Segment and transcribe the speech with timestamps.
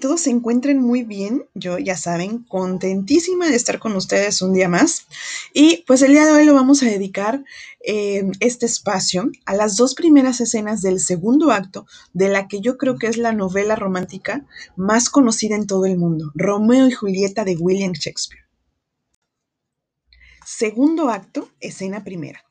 [0.00, 1.44] todos se encuentren muy bien.
[1.54, 5.06] Yo, ya saben, contentísima de estar con ustedes un día más.
[5.54, 7.44] Y pues el día de hoy lo vamos a dedicar
[7.84, 12.76] eh, este espacio a las dos primeras escenas del segundo acto de la que yo
[12.76, 14.44] creo que es la novela romántica
[14.76, 18.44] más conocida en todo el mundo, Romeo y Julieta de William Shakespeare.
[20.44, 22.44] Segundo acto, escena primera.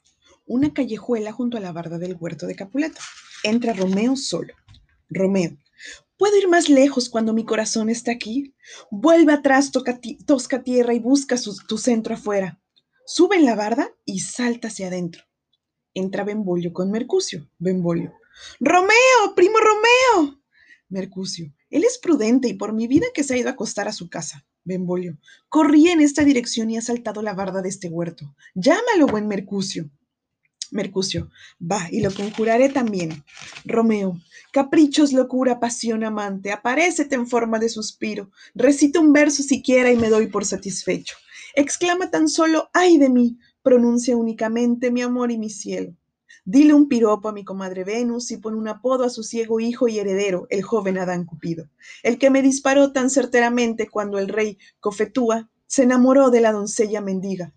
[0.47, 3.01] Una callejuela junto a la barda del huerto de Capuleto.
[3.43, 4.53] Entra Romeo solo.
[5.09, 5.57] Romeo,
[6.19, 8.53] ¿Puedo ir más lejos cuando mi corazón está aquí?
[8.91, 12.61] Vuelve atrás, tosca tierra y busca tu centro afuera.
[13.05, 15.23] Sube en la barda y salta hacia adentro.
[15.93, 17.49] Entra Benvolio con Mercucio.
[17.57, 18.13] Benvolio.
[18.59, 19.33] ¡Romeo!
[19.33, 20.41] ¡Primo Romeo!
[20.89, 21.53] Mercucio.
[21.69, 24.09] Él es prudente y por mi vida que se ha ido a acostar a su
[24.09, 24.45] casa.
[24.65, 25.17] Benvolio.
[25.47, 28.35] Corrí en esta dirección y ha saltado la barda de este huerto.
[28.55, 29.89] Llámalo, buen Mercucio.
[30.71, 33.23] Mercucio, va, y lo conjuraré también.
[33.65, 34.19] Romeo,
[34.51, 40.09] caprichos, locura, pasión, amante, aparécete en forma de suspiro, recita un verso siquiera y me
[40.09, 41.15] doy por satisfecho.
[41.55, 45.95] Exclama tan solo, ay de mí, pronuncia únicamente mi amor y mi cielo.
[46.45, 49.87] Dile un piropo a mi comadre Venus y pon un apodo a su ciego hijo
[49.87, 51.69] y heredero, el joven Adán Cupido,
[52.01, 57.01] el que me disparó tan certeramente cuando el rey Cofetúa se enamoró de la doncella
[57.01, 57.53] mendiga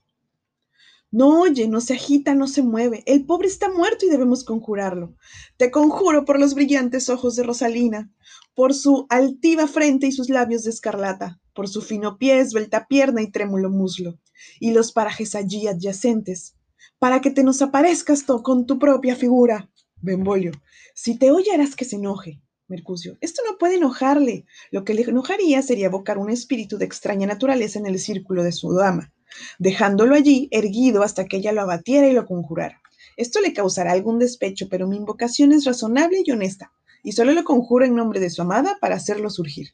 [1.13, 3.03] no oye, no se agita, no se mueve.
[3.07, 5.15] El pobre está muerto y debemos conjurarlo.
[5.59, 8.11] Te conjuro por los brillantes ojos de Rosalina,
[8.55, 13.21] por su altiva frente y sus labios de escarlata, por su fino pie, esbelta pierna
[13.21, 14.19] y trémulo muslo,
[14.59, 16.57] y los parajes allí adyacentes,
[16.99, 19.71] para que te nos aparezcas con tu propia figura.
[20.01, 20.53] Benvolio,
[20.95, 22.41] si te oye harás que se enoje.
[22.73, 24.47] Mercucio, esto no puede enojarle.
[24.70, 28.53] Lo que le enojaría sería evocar un espíritu de extraña naturaleza en el círculo de
[28.53, 29.12] su dama
[29.59, 32.81] dejándolo allí erguido hasta que ella lo abatiera y lo conjurara.
[33.16, 36.72] Esto le causará algún despecho, pero mi invocación es razonable y honesta,
[37.03, 39.69] y solo lo conjuro en nombre de su amada para hacerlo surgir.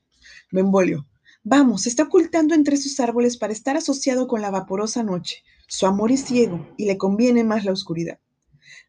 [0.50, 1.06] Benvolio,
[1.44, 5.42] vamos, está ocultando entre sus árboles para estar asociado con la vaporosa noche.
[5.68, 8.18] Su amor es ciego y le conviene más la oscuridad.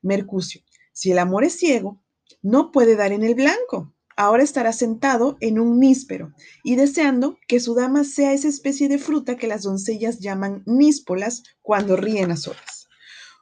[0.01, 0.61] Mercucio,
[0.93, 2.01] si el amor es ciego,
[2.41, 7.61] no puede dar en el blanco ahora estará sentado en un níspero y deseando que
[7.61, 12.35] su dama sea esa especie de fruta que las doncellas llaman níspolas cuando ríen a
[12.35, 12.89] solas.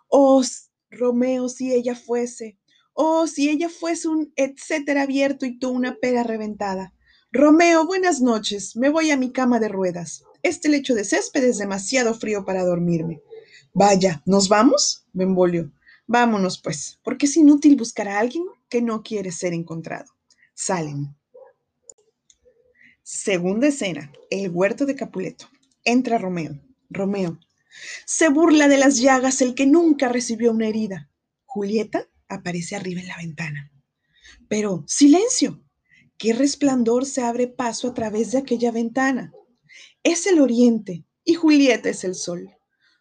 [0.07, 0.43] Oh,
[0.91, 2.59] Romeo, si ella fuese,
[2.93, 6.93] oh, si ella fuese un etcétera abierto y tú una pera reventada.
[7.31, 10.25] Romeo, buenas noches, me voy a mi cama de ruedas.
[10.43, 13.23] Este lecho de césped es demasiado frío para dormirme.
[13.73, 15.07] Vaya, ¿nos vamos?
[15.11, 15.71] Benvolio.
[16.05, 20.16] Vámonos, pues, porque es inútil buscar a alguien que no quiere ser encontrado.
[20.59, 21.16] Salen.
[23.03, 25.47] Segunda escena, el huerto de Capuleto.
[25.84, 26.59] Entra Romeo.
[26.90, 27.40] Romeo.
[28.07, 31.12] Se burla de las llagas el que nunca recibió una herida.
[31.46, 33.72] Julieta aparece arriba en la ventana.
[34.47, 35.62] Pero, silencio.
[36.17, 39.31] ¿Qué resplandor se abre paso a través de aquella ventana?
[40.01, 42.50] Es el oriente y Julieta es el sol.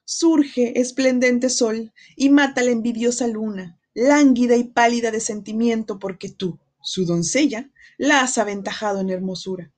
[0.05, 6.61] Surge esplendente sol y mata la envidiosa luna, lánguida y pálida de sentimiento porque tú,
[6.87, 9.73] su doncella, la has aventajado en hermosura.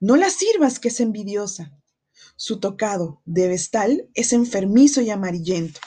[0.00, 1.70] No la sirvas, que es envidiosa.
[2.36, 5.80] Su tocado de vestal es enfermizo y amarillento.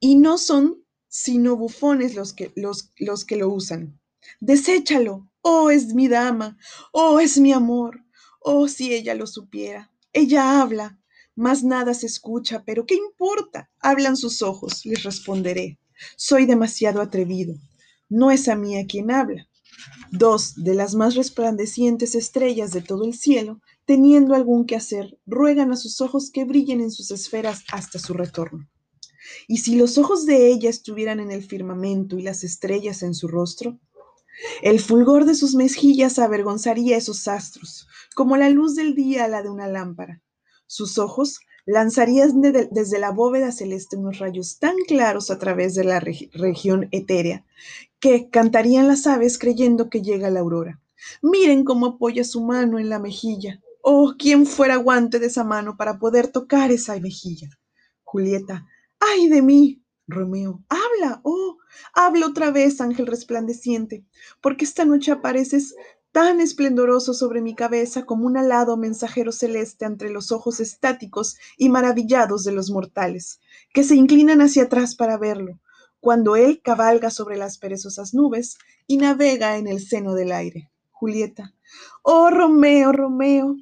[0.00, 4.00] Y no son sino bufones los que, los, los que lo usan.
[4.40, 5.30] Deséchalo.
[5.40, 6.58] Oh, es mi dama.
[6.92, 8.04] Oh, es mi amor.
[8.40, 9.92] Oh, si ella lo supiera.
[10.12, 11.00] Ella habla,
[11.36, 13.70] mas nada se escucha, pero ¿qué importa?
[13.78, 15.78] Hablan sus ojos, les responderé.
[16.16, 17.54] Soy demasiado atrevido.
[18.08, 19.48] No es a mí a quien habla,
[20.10, 25.72] Dos de las más resplandecientes estrellas de todo el cielo, teniendo algún que hacer, ruegan
[25.72, 28.68] a sus ojos que brillen en sus esferas hasta su retorno.
[29.48, 33.28] Y si los ojos de ella estuvieran en el firmamento y las estrellas en su
[33.28, 33.78] rostro,
[34.62, 39.42] el fulgor de sus mejillas avergonzaría esos astros, como la luz del día a la
[39.42, 40.22] de una lámpara.
[40.66, 46.00] Sus ojos lanzarían desde la bóveda celeste unos rayos tan claros a través de la
[46.00, 47.44] región etérea
[48.00, 50.80] que cantarían las aves creyendo que llega la aurora.
[51.22, 53.60] Miren cómo apoya su mano en la mejilla.
[53.80, 57.48] Oh, quién fuera guante de esa mano para poder tocar esa mejilla.
[58.02, 58.66] Julieta,
[58.98, 59.78] ay de mí.
[60.08, 61.58] Romeo, habla, oh,
[61.94, 64.04] habla otra vez, ángel resplandeciente,
[64.40, 65.74] porque esta noche apareces
[66.12, 71.70] tan esplendoroso sobre mi cabeza como un alado mensajero celeste entre los ojos estáticos y
[71.70, 73.40] maravillados de los mortales,
[73.72, 75.58] que se inclinan hacia atrás para verlo,
[76.00, 80.70] cuando él cabalga sobre las perezosas nubes y navega en el seno del aire.
[80.90, 81.54] Julieta,
[82.02, 83.56] oh Romeo, Romeo,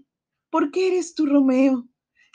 [0.51, 1.87] ¿por qué eres tú Romeo?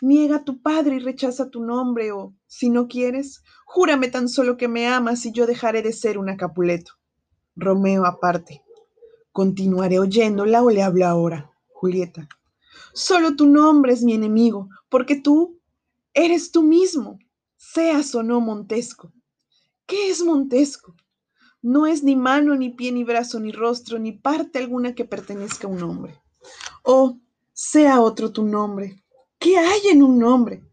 [0.01, 4.57] Niega a tu padre y rechaza tu nombre, o, si no quieres, júrame tan solo
[4.57, 6.93] que me amas y yo dejaré de ser una Capuleto.
[7.55, 8.64] Romeo aparte.
[9.35, 11.51] Continuaré oyéndola o le hablo ahora.
[11.67, 12.29] Julieta.
[12.93, 15.59] Solo tu nombre es mi enemigo, porque tú
[16.13, 17.19] eres tú mismo,
[17.57, 19.11] seas o no Montesco.
[19.85, 20.95] ¿Qué es Montesco?
[21.61, 25.67] No es ni mano, ni pie, ni brazo, ni rostro, ni parte alguna que pertenezca
[25.67, 26.17] a un hombre.
[26.83, 27.19] O
[27.51, 29.03] sea otro tu nombre.
[29.37, 30.63] ¿Qué hay en un nombre?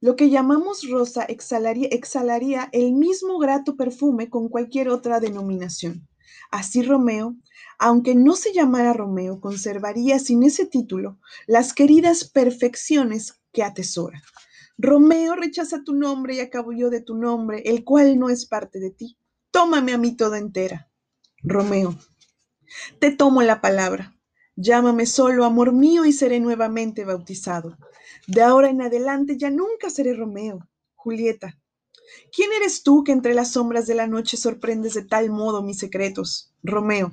[0.00, 6.06] Lo que llamamos rosa exhalaría, exhalaría el mismo grato perfume con cualquier otra denominación.
[6.50, 7.36] Así Romeo,
[7.78, 14.22] aunque no se llamara Romeo, conservaría sin ese título las queridas perfecciones que atesora.
[14.76, 18.80] Romeo rechaza tu nombre y acabo yo de tu nombre, el cual no es parte
[18.80, 19.16] de ti.
[19.50, 20.90] Tómame a mí toda entera.
[21.42, 21.96] Romeo,
[22.98, 24.16] te tomo la palabra.
[24.56, 27.76] Llámame solo amor mío y seré nuevamente bautizado.
[28.26, 30.68] De ahora en adelante ya nunca seré Romeo.
[30.94, 31.58] Julieta,
[32.34, 35.78] ¿quién eres tú que entre las sombras de la noche sorprendes de tal modo mis
[35.78, 36.54] secretos?
[36.62, 37.12] Romeo,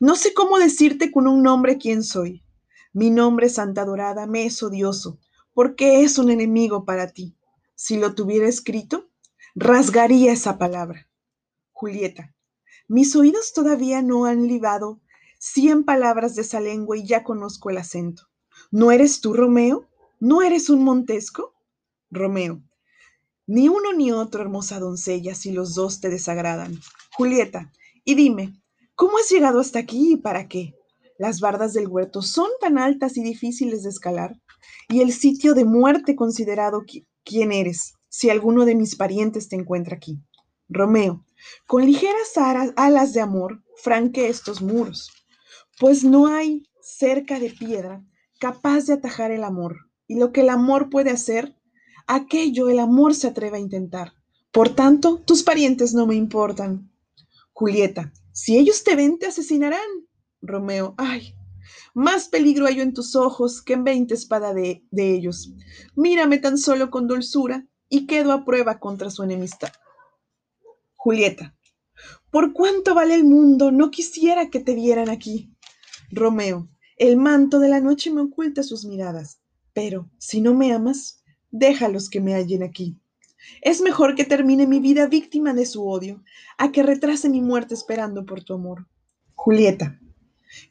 [0.00, 2.42] no sé cómo decirte con un nombre quién soy.
[2.92, 5.18] Mi nombre, Santa Dorada, me es odioso,
[5.54, 7.36] porque es un enemigo para ti.
[7.74, 9.08] Si lo tuviera escrito,
[9.54, 11.08] rasgaría esa palabra.
[11.72, 12.34] Julieta,
[12.88, 15.00] mis oídos todavía no han libado
[15.38, 18.24] cien palabras de esa lengua y ya conozco el acento.
[18.70, 19.88] ¿No eres tú, Romeo?
[20.20, 21.54] ¿No eres un Montesco?
[22.10, 22.62] Romeo.
[23.48, 26.78] Ni uno ni otro, hermosa doncella, si los dos te desagradan.
[27.16, 27.72] Julieta.
[28.04, 28.52] Y dime,
[28.94, 30.74] ¿cómo has llegado hasta aquí y para qué?
[31.18, 34.36] Las bardas del huerto son tan altas y difíciles de escalar.
[34.90, 36.82] Y el sitio de muerte considerado
[37.24, 40.20] quién eres, si alguno de mis parientes te encuentra aquí.
[40.68, 41.24] Romeo.
[41.66, 42.32] Con ligeras
[42.76, 45.10] alas de amor, franque estos muros,
[45.80, 48.04] pues no hay cerca de piedra
[48.38, 51.57] capaz de atajar el amor y lo que el amor puede hacer,
[52.08, 54.14] aquello el amor se atreve a intentar.
[54.50, 56.90] Por tanto, tus parientes no me importan.
[57.52, 60.08] Julieta, si ellos te ven, te asesinarán.
[60.40, 61.34] Romeo, ay,
[61.94, 65.52] más peligro hallo en tus ojos que en veinte espadas de, de ellos.
[65.94, 69.70] Mírame tan solo con dulzura y quedo a prueba contra su enemistad.
[70.96, 71.56] Julieta,
[72.30, 73.70] ¿por cuánto vale el mundo?
[73.70, 75.52] No quisiera que te vieran aquí.
[76.10, 79.40] Romeo, el manto de la noche me oculta sus miradas.
[79.72, 81.17] Pero si no me amas,
[81.58, 82.96] déjalos que me hallen aquí.
[83.62, 86.22] Es mejor que termine mi vida víctima de su odio,
[86.58, 88.86] a que retrase mi muerte esperando por tu amor.
[89.34, 90.00] Julieta,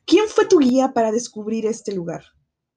[0.06, 2.24] ¿quién fue tu guía para descubrir este lugar?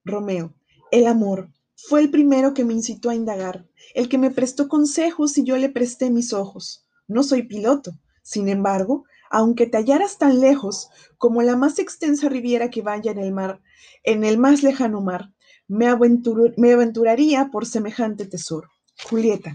[0.03, 0.53] Romeo,
[0.91, 1.51] el amor.
[1.75, 5.57] Fue el primero que me incitó a indagar, el que me prestó consejos y yo
[5.57, 6.85] le presté mis ojos.
[7.07, 7.91] No soy piloto,
[8.21, 13.17] sin embargo, aunque te hallaras tan lejos como la más extensa riviera que vaya en
[13.17, 13.61] el mar,
[14.03, 15.31] en el más lejano mar,
[15.71, 18.67] me, aventuraría por semejante tesoro.
[19.05, 19.53] Julieta,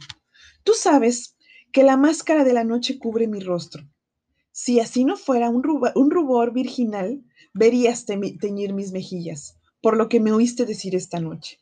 [0.65, 1.37] tú sabes
[1.73, 3.87] que la máscara de la noche cubre mi rostro.
[4.51, 7.23] Si así no fuera un, rubor virginal,
[7.53, 11.59] verías teñir mis mejillas, por lo que me oíste decir esta noche.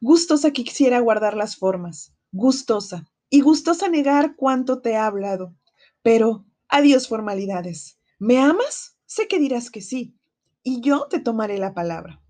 [0.00, 5.56] Gustosa quisiera guardar las formas, gustosa, y gustosa negar cuánto te he hablado.
[6.02, 7.98] Pero, adiós formalidades.
[8.20, 8.96] ¿Me amas?
[9.06, 10.14] Sé que dirás que sí,
[10.62, 12.22] y yo te tomaré la palabra.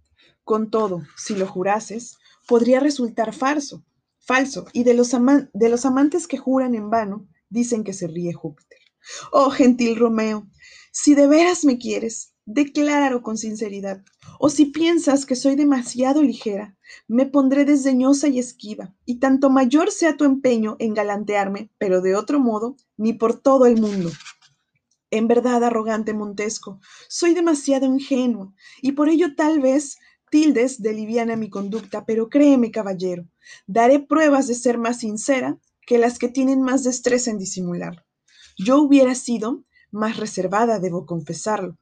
[0.47, 3.85] Con todo, si lo jurases, podría resultar falso,
[4.21, 8.33] falso, y de los, de los amantes que juran en vano, dicen que se ríe
[8.33, 8.79] Júpiter.
[9.33, 10.47] Oh, gentil Romeo,
[10.93, 14.05] si de veras me quieres, decláralo con sinceridad,
[14.39, 19.91] o si piensas que soy demasiado ligera, me pondré desdeñosa y esquiva, y tanto mayor
[19.91, 24.13] sea tu empeño en galantearme, pero de otro modo, ni por todo el mundo.
[25.11, 29.99] En verdad, arrogante Montesco, soy demasiado ingenuo, y por ello tal vez
[30.37, 33.27] de liviana mi conducta, pero créeme, caballero,
[33.67, 38.05] daré pruebas de ser más sincera que las que tienen más destreza en disimular.
[38.59, 41.79] Yo hubiera sido más reservada, debo confesarlo,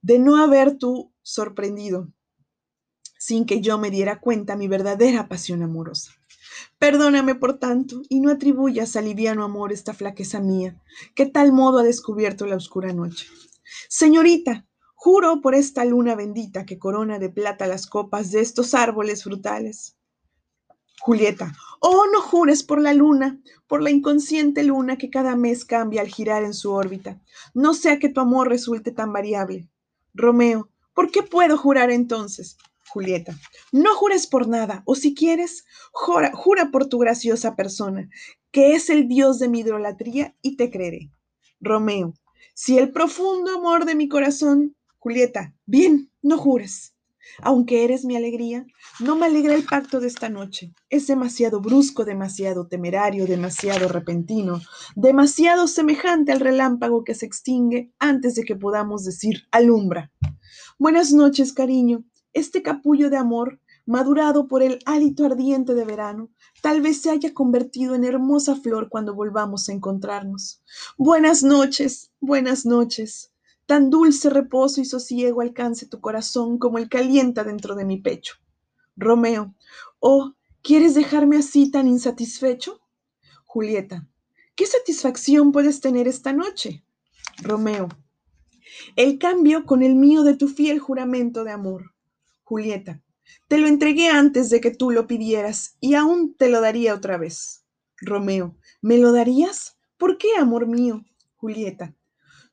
[0.00, 2.08] de no haber tú sorprendido
[3.18, 6.12] sin que yo me diera cuenta mi verdadera pasión amorosa.
[6.78, 10.80] Perdóname por tanto y no atribuyas al liviano amor esta flaqueza mía,
[11.14, 13.26] que tal modo ha descubierto la oscura noche.
[13.88, 14.67] Señorita,
[15.00, 19.96] Juro por esta luna bendita que corona de plata las copas de estos árboles frutales.
[21.00, 26.00] Julieta, oh, no jures por la luna, por la inconsciente luna que cada mes cambia
[26.00, 27.22] al girar en su órbita.
[27.54, 29.68] No sea que tu amor resulte tan variable.
[30.14, 32.58] Romeo, ¿por qué puedo jurar entonces?
[32.88, 33.38] Julieta,
[33.70, 38.10] no jures por nada, o si quieres, jura, jura por tu graciosa persona,
[38.50, 41.12] que es el dios de mi idolatría, y te creeré.
[41.60, 42.14] Romeo,
[42.52, 46.94] si el profundo amor de mi corazón Julieta, bien, no jures.
[47.42, 48.66] Aunque eres mi alegría,
[49.00, 50.72] no me alegra el pacto de esta noche.
[50.90, 54.60] Es demasiado brusco, demasiado temerario, demasiado repentino,
[54.96, 60.10] demasiado semejante al relámpago que se extingue antes de que podamos decir alumbra.
[60.78, 62.04] Buenas noches, cariño.
[62.32, 67.32] Este capullo de amor, madurado por el hálito ardiente de verano, tal vez se haya
[67.32, 70.62] convertido en hermosa flor cuando volvamos a encontrarnos.
[70.96, 73.32] Buenas noches, buenas noches.
[73.68, 78.36] Tan dulce reposo y sosiego alcance tu corazón como el calienta dentro de mi pecho.
[78.96, 79.54] Romeo,
[80.00, 80.32] oh,
[80.62, 82.80] ¿quieres dejarme así tan insatisfecho?
[83.44, 84.08] Julieta,
[84.56, 86.82] ¿qué satisfacción puedes tener esta noche?
[87.42, 87.90] Romeo,
[88.96, 91.92] el cambio con el mío de tu fiel juramento de amor.
[92.44, 93.02] Julieta,
[93.48, 97.18] te lo entregué antes de que tú lo pidieras y aún te lo daría otra
[97.18, 97.66] vez.
[97.98, 99.76] Romeo, ¿me lo darías?
[99.98, 101.04] ¿Por qué, amor mío?
[101.36, 101.94] Julieta,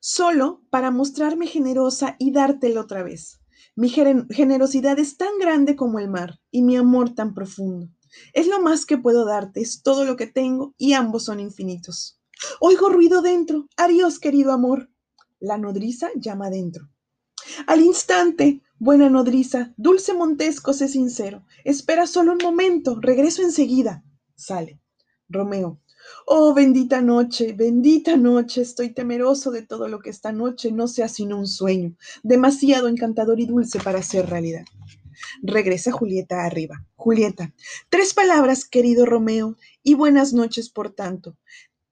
[0.06, 3.40] solo para mostrarme generosa y dártelo otra vez.
[3.74, 7.88] Mi generosidad es tan grande como el mar y mi amor tan profundo.
[8.32, 12.20] Es lo más que puedo darte, es todo lo que tengo y ambos son infinitos.
[12.60, 13.66] Oigo ruido dentro.
[13.76, 14.90] Adiós, querido amor.
[15.40, 16.88] La nodriza llama dentro.
[17.66, 21.44] Al instante, buena nodriza, dulce Montesco, sé sincero.
[21.64, 24.04] Espera solo un momento, regreso enseguida.
[24.36, 24.80] Sale.
[25.28, 25.80] Romeo,
[26.26, 31.08] Oh, bendita noche, bendita noche, estoy temeroso de todo lo que esta noche no sea
[31.08, 34.64] sino un sueño, demasiado encantador y dulce para ser realidad.
[35.42, 36.84] Regresa Julieta arriba.
[36.94, 37.54] Julieta,
[37.88, 41.36] tres palabras, querido Romeo, y buenas noches por tanto.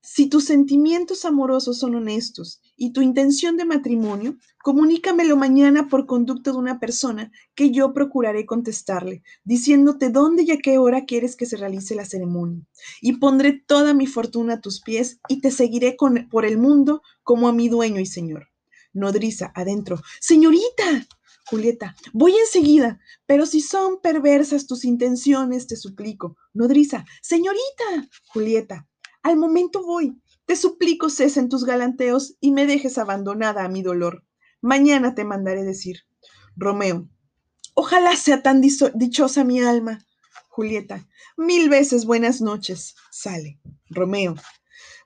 [0.06, 6.52] Si tus sentimientos amorosos son honestos y tu intención de matrimonio, comunícamelo mañana por conducto
[6.52, 11.46] de una persona que yo procuraré contestarle, diciéndote dónde y a qué hora quieres que
[11.46, 12.66] se realice la ceremonia.
[13.00, 15.96] Y pondré toda mi fortuna a tus pies y te seguiré
[16.30, 18.48] por el mundo como a mi dueño y señor.
[18.92, 20.02] Nodriza, adentro.
[20.20, 21.06] Señorita.
[21.46, 26.36] Julieta, voy enseguida, pero si son perversas tus intenciones, te suplico.
[26.54, 28.08] Nodriza, señorita.
[28.28, 28.86] Julieta,
[29.24, 30.20] al momento voy.
[30.46, 34.22] Te suplico cesen tus galanteos y me dejes abandonada a mi dolor.
[34.60, 36.00] Mañana te mandaré decir.
[36.56, 37.08] Romeo.
[37.74, 39.98] Ojalá sea tan dichosa mi alma.
[40.48, 41.08] Julieta.
[41.36, 42.94] Mil veces buenas noches.
[43.10, 43.58] Sale.
[43.88, 44.36] Romeo.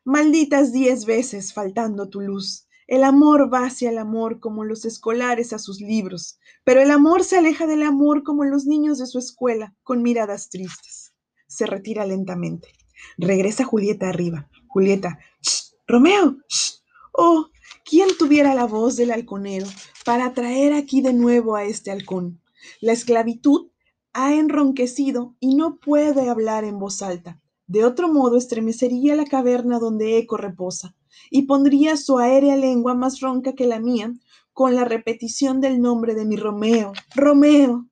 [0.05, 2.67] Malditas diez veces faltando tu luz.
[2.89, 7.23] El amor va hacia el amor como los escolares a sus libros, pero el amor
[7.23, 11.13] se aleja del amor como los niños de su escuela, con miradas tristes.
[11.47, 12.69] Se retira lentamente.
[13.17, 14.49] Regresa Julieta arriba.
[14.69, 15.75] Julieta, ¡Shh!
[15.87, 16.83] Romeo, ¡Shh!
[17.13, 17.49] oh,
[17.85, 19.67] ¿quién tuviera la voz del halconero
[20.05, 22.41] para traer aquí de nuevo a este halcón?
[22.81, 23.71] La esclavitud
[24.13, 27.41] ha enronquecido y no puede hablar en voz alta.
[27.67, 30.97] De otro modo estremecería la caverna donde Eco reposa
[31.31, 34.13] y pondría su aérea lengua más ronca que la mía
[34.53, 36.93] con la repetición del nombre de mi Romeo.
[37.15, 37.89] Romeo.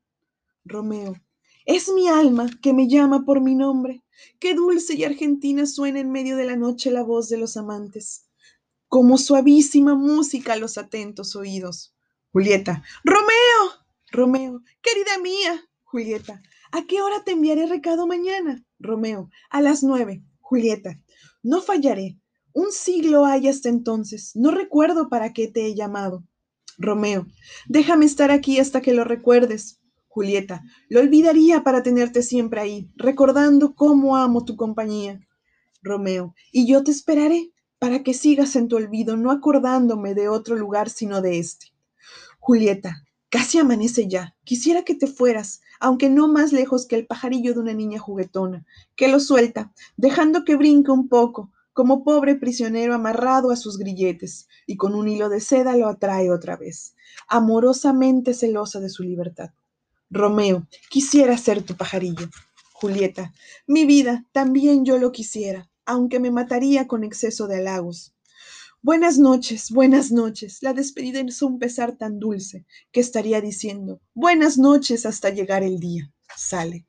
[0.64, 1.14] Romeo.
[1.66, 4.04] Es mi alma que me llama por mi nombre.
[4.38, 8.28] Qué dulce y argentina suena en medio de la noche la voz de los amantes,
[8.86, 11.92] como suavísima música a los atentos oídos.
[12.30, 15.68] Julieta, Romeo, Romeo, querida mía.
[15.82, 18.64] Julieta, ¿a qué hora te enviaré recado mañana?
[18.78, 20.22] Romeo, a las nueve.
[20.38, 21.00] Julieta,
[21.42, 22.20] no fallaré.
[22.52, 24.30] Un siglo hay hasta entonces.
[24.36, 26.24] No recuerdo para qué te he llamado.
[26.78, 27.26] Romeo,
[27.66, 29.80] déjame estar aquí hasta que lo recuerdes.
[30.16, 35.20] Julieta, lo olvidaría para tenerte siempre ahí, recordando cómo amo tu compañía.
[35.82, 40.56] Romeo, y yo te esperaré para que sigas en tu olvido, no acordándome de otro
[40.56, 41.66] lugar sino de este.
[42.40, 44.34] Julieta, casi amanece ya.
[44.44, 48.64] Quisiera que te fueras, aunque no más lejos que el pajarillo de una niña juguetona,
[48.94, 54.48] que lo suelta, dejando que brinque un poco, como pobre prisionero amarrado a sus grilletes,
[54.66, 56.94] y con un hilo de seda lo atrae otra vez,
[57.28, 59.50] amorosamente celosa de su libertad.
[60.10, 62.28] Romeo, quisiera ser tu pajarillo.
[62.72, 63.32] Julieta,
[63.66, 68.14] mi vida, también yo lo quisiera, aunque me mataría con exceso de halagos.
[68.82, 70.58] Buenas noches, buenas noches.
[70.60, 75.80] La despedida es un pesar tan dulce que estaría diciendo buenas noches hasta llegar el
[75.80, 76.12] día.
[76.36, 76.86] Sale.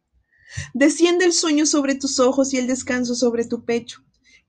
[0.74, 4.04] Desciende el sueño sobre tus ojos y el descanso sobre tu pecho.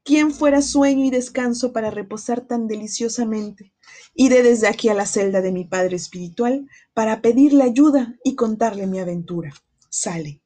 [0.08, 3.74] ¿Quién fuera sueño y descanso para reposar tan deliciosamente?
[4.14, 8.86] Iré desde aquí a la celda de mi padre espiritual para pedirle ayuda y contarle
[8.86, 9.52] mi aventura.
[9.90, 10.40] Sale.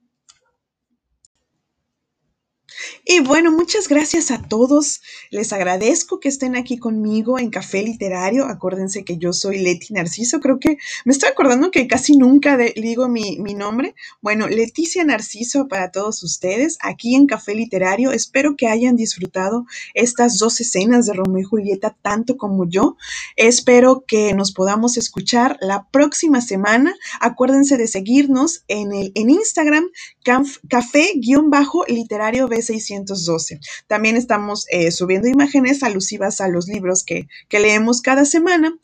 [3.04, 5.02] Y bueno, muchas gracias a todos.
[5.30, 8.46] Les agradezco que estén aquí conmigo en Café Literario.
[8.46, 10.40] Acuérdense que yo soy Leti Narciso.
[10.40, 13.94] Creo que me estoy acordando que casi nunca digo mi, mi, nombre.
[14.20, 18.12] Bueno, Leticia Narciso para todos ustedes aquí en Café Literario.
[18.12, 22.96] Espero que hayan disfrutado estas dos escenas de Romeo y Julieta tanto como yo.
[23.36, 26.94] Espero que nos podamos escuchar la próxima semana.
[27.20, 29.88] Acuérdense de seguirnos en, el, en Instagram,
[30.22, 33.60] café-literario 612.
[33.86, 38.74] También estamos eh, subiendo imágenes alusivas a los libros que, que leemos cada semana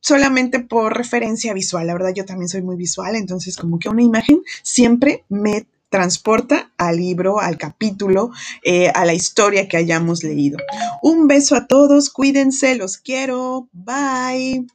[0.00, 1.86] solamente por referencia visual.
[1.86, 6.70] La verdad, yo también soy muy visual, entonces como que una imagen siempre me transporta
[6.78, 8.30] al libro, al capítulo,
[8.62, 10.58] eh, a la historia que hayamos leído.
[11.02, 14.66] Un beso a todos, cuídense, los quiero, bye.